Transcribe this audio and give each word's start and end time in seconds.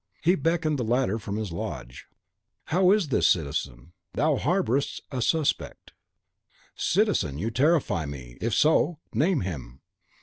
He 0.23 0.33
beckoned 0.33 0.79
the 0.79 0.83
latter 0.83 1.19
from 1.19 1.35
his 1.35 1.51
lodge, 1.51 2.07
"How 2.65 2.89
is 2.89 3.09
this, 3.09 3.27
citizen? 3.29 3.93
Thou 4.15 4.37
harbourest 4.37 5.01
a 5.11 5.21
'suspect.'" 5.21 5.93
"Citizen, 6.75 7.37
you 7.37 7.51
terrify 7.51 8.07
me! 8.07 8.35
if 8.41 8.55
so, 8.55 8.97
name 9.13 9.41
him." 9.41 9.81